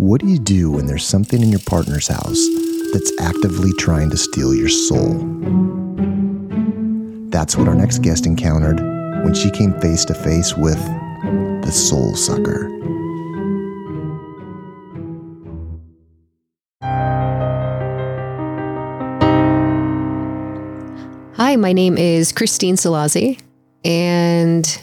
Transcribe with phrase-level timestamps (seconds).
[0.00, 2.48] What do you do when there's something in your partner's house
[2.94, 5.18] that's actively trying to steal your soul?
[7.28, 8.80] That's what our next guest encountered
[9.22, 10.82] when she came face to face with
[11.62, 12.64] the soul sucker.
[21.34, 23.38] Hi, my name is Christine Celozzi,
[23.84, 24.82] and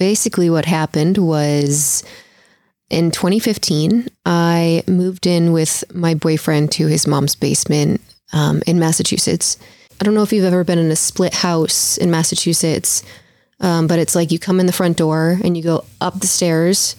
[0.00, 2.02] basically what happened was
[2.90, 8.00] in 2015, I moved in with my boyfriend to his mom's basement
[8.32, 9.56] um, in Massachusetts.
[10.00, 13.04] I don't know if you've ever been in a split house in Massachusetts,
[13.60, 16.26] um, but it's like you come in the front door and you go up the
[16.26, 16.96] stairs,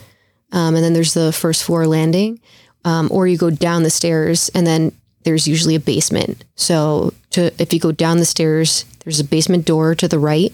[0.52, 2.40] um, and then there's the first floor landing,
[2.86, 4.92] um, or you go down the stairs and then
[5.24, 6.44] there's usually a basement.
[6.56, 10.54] So to if you go down the stairs, there's a basement door to the right.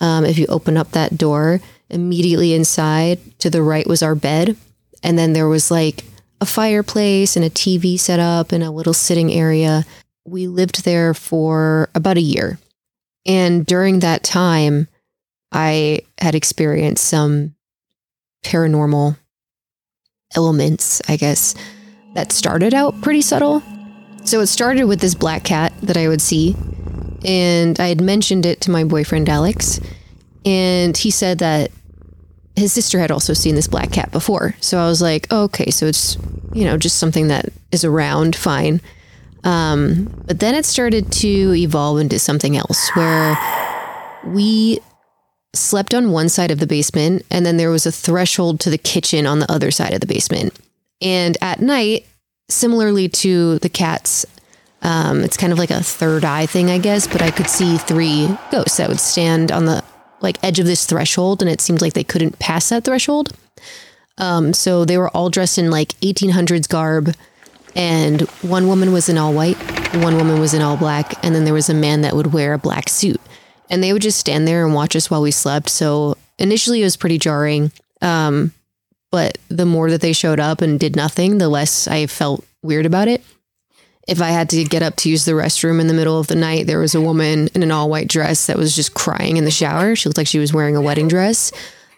[0.00, 4.56] Um, if you open up that door, immediately inside to the right was our bed,
[5.02, 6.04] and then there was like
[6.40, 9.84] a fireplace and a TV set up and a little sitting area.
[10.24, 12.58] We lived there for about a year.
[13.24, 14.88] And during that time,
[15.52, 17.54] I had experienced some
[18.44, 19.16] paranormal
[20.34, 21.54] elements, I guess,
[22.14, 23.62] that started out pretty subtle.
[24.24, 26.56] So it started with this black cat that I would see.
[27.24, 29.80] And I had mentioned it to my boyfriend, Alex.
[30.44, 31.70] And he said that
[32.56, 34.54] his sister had also seen this black cat before.
[34.60, 36.16] So I was like, oh, okay, so it's,
[36.52, 38.80] you know, just something that is around, fine.
[39.44, 43.36] Um, but then it started to evolve into something else where
[44.24, 44.80] we
[45.54, 48.78] slept on one side of the basement and then there was a threshold to the
[48.78, 50.58] kitchen on the other side of the basement.
[51.00, 52.06] And at night,
[52.48, 54.24] similarly to the cats,
[54.82, 57.78] um, it's kind of like a third eye thing, I guess, but I could see
[57.78, 59.82] three ghosts that would stand on the
[60.22, 63.32] like edge of this threshold and it seemed like they couldn't pass that threshold.
[64.18, 67.14] Um, so they were all dressed in like 1800s garb
[67.74, 69.56] and one woman was in all white,
[69.94, 72.52] one woman was in all black, and then there was a man that would wear
[72.52, 73.20] a black suit.
[73.70, 75.70] And they would just stand there and watch us while we slept.
[75.70, 77.72] So initially it was pretty jarring.
[78.02, 78.52] Um,
[79.10, 82.84] but the more that they showed up and did nothing, the less I felt weird
[82.84, 83.22] about it.
[84.08, 86.34] If I had to get up to use the restroom in the middle of the
[86.34, 89.44] night, there was a woman in an all white dress that was just crying in
[89.44, 89.94] the shower.
[89.94, 91.52] She looked like she was wearing a wedding dress.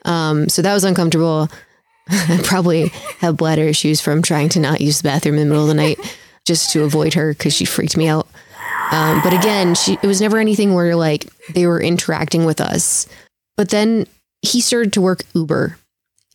[0.05, 1.49] Um, so that was uncomfortable.
[2.09, 2.89] I probably
[3.21, 5.75] have bladder issues from trying to not use the bathroom in the middle of the
[5.75, 5.99] night
[6.45, 8.29] just to avoid her because she freaked me out.
[8.93, 13.07] Um, but again, she, it was never anything where like they were interacting with us.
[13.57, 14.07] But then
[14.43, 15.79] he started to work Uber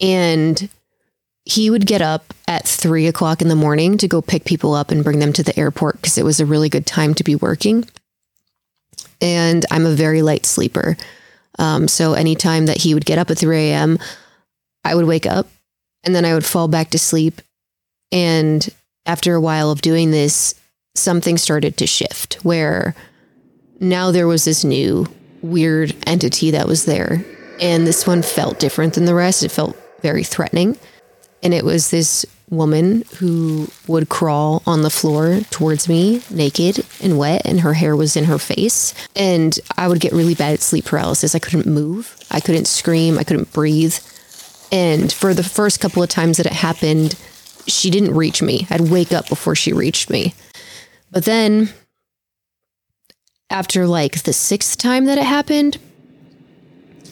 [0.01, 0.69] and
[1.49, 4.91] he would get up at three o'clock in the morning to go pick people up
[4.91, 7.35] and bring them to the airport because it was a really good time to be
[7.35, 7.85] working.
[9.19, 10.95] And I'm a very light sleeper.
[11.57, 13.97] Um, so anytime that he would get up at 3 a.m.,
[14.85, 15.47] I would wake up
[16.03, 17.41] and then I would fall back to sleep.
[18.11, 18.67] And
[19.07, 20.53] after a while of doing this,
[20.95, 22.93] something started to shift where
[23.79, 25.07] now there was this new
[25.41, 27.25] weird entity that was there.
[27.59, 29.41] And this one felt different than the rest.
[29.41, 30.77] It felt very threatening.
[31.41, 37.17] And it was this woman who would crawl on the floor towards me naked and
[37.17, 38.93] wet, and her hair was in her face.
[39.15, 41.35] And I would get really bad sleep paralysis.
[41.35, 43.95] I couldn't move, I couldn't scream, I couldn't breathe.
[44.71, 47.17] And for the first couple of times that it happened,
[47.67, 48.67] she didn't reach me.
[48.69, 50.33] I'd wake up before she reached me.
[51.11, 51.69] But then,
[53.49, 55.77] after like the sixth time that it happened,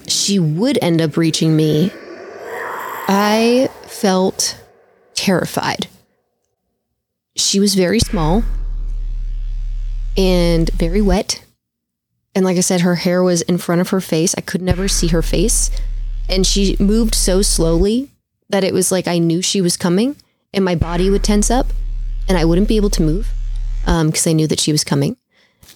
[0.08, 1.92] she would end up reaching me.
[3.10, 3.70] I
[4.02, 4.56] felt
[5.16, 5.88] terrified.
[7.36, 8.44] She was very small
[10.16, 11.44] and very wet.
[12.36, 14.36] And like I said, her hair was in front of her face.
[14.38, 15.72] I could never see her face.
[16.30, 18.12] And she moved so slowly
[18.50, 20.16] that it was like I knew she was coming
[20.54, 21.68] and my body would tense up
[22.30, 23.32] and I wouldn't be able to move
[23.82, 25.18] because um, I knew that she was coming.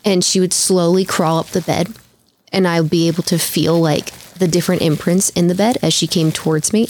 [0.05, 1.89] And she would slowly crawl up the bed
[2.51, 5.93] and I would be able to feel like the different imprints in the bed as
[5.93, 6.87] she came towards me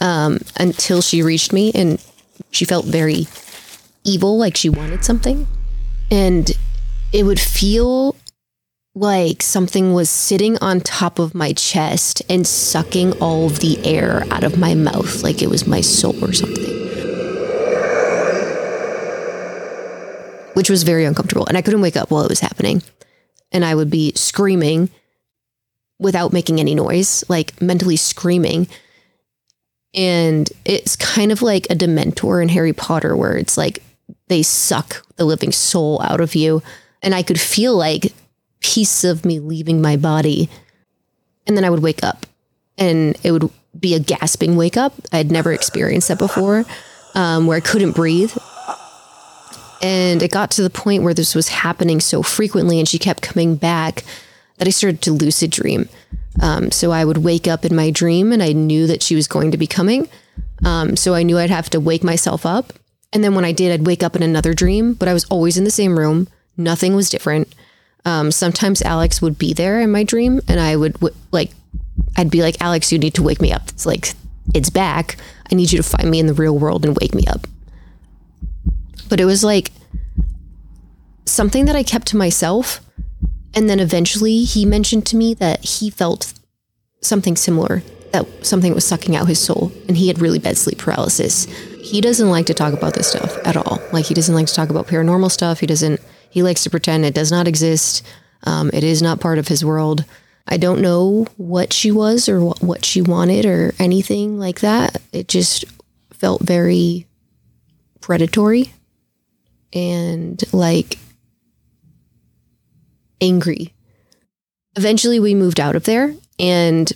[0.00, 2.02] um, until she reached me and
[2.50, 3.26] she felt very
[4.04, 5.46] evil, like she wanted something.
[6.10, 6.50] And
[7.12, 8.16] it would feel
[8.94, 14.24] like something was sitting on top of my chest and sucking all of the air
[14.30, 16.78] out of my mouth, like it was my soul or something.
[20.54, 21.46] Which was very uncomfortable.
[21.46, 22.82] And I couldn't wake up while it was happening.
[23.52, 24.90] And I would be screaming
[25.98, 28.66] without making any noise, like mentally screaming
[29.94, 33.82] and it's kind of like a Dementor in Harry Potter, where it's like
[34.28, 36.62] they suck the living soul out of you.
[37.02, 38.12] And I could feel like
[38.60, 40.48] pieces of me leaving my body.
[41.46, 42.26] And then I would wake up
[42.78, 44.94] and it would be a gasping wake up.
[45.12, 46.64] I'd never experienced that before.
[47.14, 48.36] um, where I couldn't breathe.
[49.82, 53.22] And it got to the point where this was happening so frequently and she kept
[53.22, 54.04] coming back
[54.58, 55.88] that I started to lucid dream.
[56.40, 59.28] Um, so I would wake up in my dream and I knew that she was
[59.28, 60.08] going to be coming.
[60.64, 62.72] Um, so I knew I'd have to wake myself up.
[63.12, 65.58] And then when I did, I'd wake up in another dream, but I was always
[65.58, 66.28] in the same room.
[66.56, 67.54] Nothing was different.
[68.04, 71.50] Um, sometimes Alex would be there in my dream and I would w- like,
[72.16, 73.68] I'd be like, Alex, you need to wake me up.
[73.68, 74.14] It's like,
[74.54, 75.16] it's back.
[75.50, 77.46] I need you to find me in the real world and wake me up.
[79.08, 79.72] But it was like
[81.26, 82.80] something that I kept to myself.
[83.54, 86.32] And then eventually he mentioned to me that he felt
[87.00, 87.82] something similar,
[88.12, 91.44] that something was sucking out his soul and he had really bad sleep paralysis.
[91.80, 93.80] He doesn't like to talk about this stuff at all.
[93.92, 95.60] Like he doesn't like to talk about paranormal stuff.
[95.60, 96.00] He doesn't,
[96.30, 98.06] he likes to pretend it does not exist.
[98.44, 100.04] Um, it is not part of his world.
[100.46, 105.00] I don't know what she was or what, what she wanted or anything like that.
[105.12, 105.64] It just
[106.12, 107.06] felt very
[108.00, 108.72] predatory
[109.72, 110.98] and like
[113.20, 113.74] angry.
[114.76, 116.90] Eventually, we moved out of there, and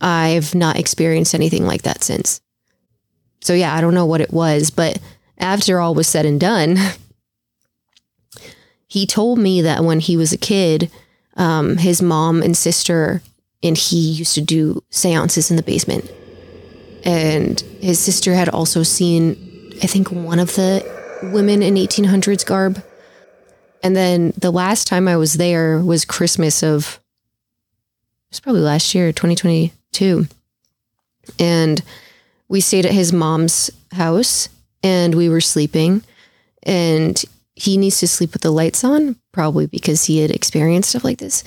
[0.00, 2.40] I've not experienced anything like that since.
[3.40, 4.98] So, yeah, I don't know what it was, but
[5.38, 6.76] after all was said and done,
[8.86, 10.90] he told me that when he was a kid,
[11.36, 13.22] um, his mom and sister
[13.64, 16.10] and he used to do seances in the basement.
[17.02, 20.84] And his sister had also seen, I think, one of the
[21.32, 22.82] women in 1800s garb.
[23.84, 26.98] And then the last time I was there was Christmas of,
[28.28, 30.26] it was probably last year, 2022.
[31.38, 31.82] And
[32.48, 34.48] we stayed at his mom's house
[34.82, 36.02] and we were sleeping.
[36.62, 37.22] And
[37.54, 41.18] he needs to sleep with the lights on, probably because he had experienced stuff like
[41.18, 41.44] this.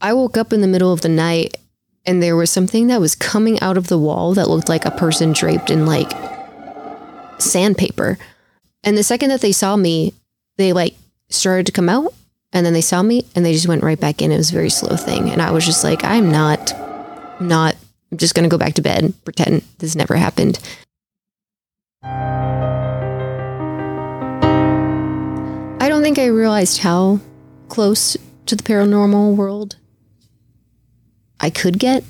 [0.00, 1.56] I woke up in the middle of the night
[2.04, 4.90] and there was something that was coming out of the wall that looked like a
[4.90, 6.10] person draped in like
[7.38, 8.18] sandpaper.
[8.82, 10.12] And the second that they saw me,
[10.56, 10.96] they like
[11.30, 12.12] started to come out
[12.52, 14.32] and then they saw me and they just went right back in.
[14.32, 15.30] It was a very slow thing.
[15.30, 16.72] And I was just like, I'm not,
[17.40, 17.76] not,
[18.10, 20.58] I'm just going to go back to bed, pretend this never happened.
[25.80, 27.20] I don't think I realized how
[27.68, 28.16] close
[28.46, 29.76] to the paranormal world
[31.38, 32.04] I could get.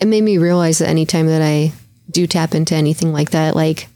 [0.00, 1.72] It made me realize that anytime that I
[2.10, 3.88] do tap into anything like that, like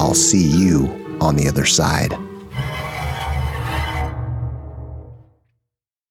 [0.00, 2.14] I'll see you on the other side.